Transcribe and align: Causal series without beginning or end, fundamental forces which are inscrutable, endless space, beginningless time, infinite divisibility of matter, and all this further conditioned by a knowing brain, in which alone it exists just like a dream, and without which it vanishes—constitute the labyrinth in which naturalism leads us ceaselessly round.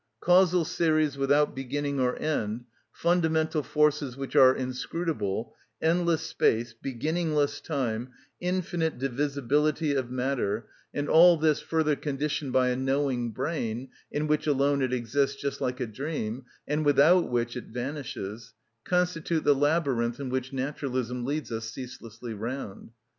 Causal 0.19 0.65
series 0.65 1.15
without 1.15 1.55
beginning 1.55 1.99
or 1.99 2.15
end, 2.15 2.63
fundamental 2.91 3.61
forces 3.61 4.17
which 4.17 4.35
are 4.35 4.55
inscrutable, 4.55 5.53
endless 5.79 6.21
space, 6.23 6.73
beginningless 6.73 7.61
time, 7.61 8.09
infinite 8.39 8.97
divisibility 8.97 9.93
of 9.93 10.09
matter, 10.09 10.65
and 10.91 11.07
all 11.07 11.37
this 11.37 11.59
further 11.59 11.95
conditioned 11.95 12.51
by 12.51 12.69
a 12.69 12.75
knowing 12.75 13.29
brain, 13.29 13.89
in 14.11 14.25
which 14.25 14.47
alone 14.47 14.81
it 14.81 14.91
exists 14.91 15.39
just 15.39 15.61
like 15.61 15.79
a 15.79 15.85
dream, 15.85 16.45
and 16.67 16.83
without 16.83 17.29
which 17.29 17.55
it 17.55 17.65
vanishes—constitute 17.65 19.43
the 19.43 19.53
labyrinth 19.53 20.19
in 20.19 20.29
which 20.29 20.51
naturalism 20.51 21.25
leads 21.25 21.51
us 21.51 21.69
ceaselessly 21.69 22.33
round. 22.33 22.89